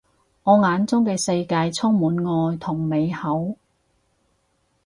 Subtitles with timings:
[0.41, 3.53] 我眼中嘅世界充滿愛同美好